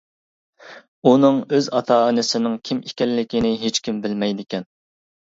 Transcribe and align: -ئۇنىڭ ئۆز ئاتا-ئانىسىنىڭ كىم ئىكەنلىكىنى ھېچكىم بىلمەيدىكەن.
-ئۇنىڭ 1.09 1.35
ئۆز 1.57 1.67
ئاتا-ئانىسىنىڭ 1.79 2.55
كىم 2.69 2.79
ئىكەنلىكىنى 2.91 3.51
ھېچكىم 3.65 3.99
بىلمەيدىكەن. 4.07 4.67